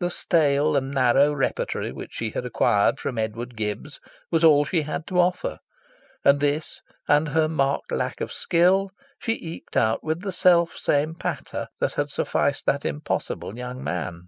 [0.00, 4.00] The stale and narrow repertory which she had acquired from Edward Gibbs
[4.32, 5.58] was all she had to offer;
[6.24, 11.14] and this, and her marked lack of skill, she eked out with the self same
[11.14, 14.22] "patter" that had sufficed that impossible young man.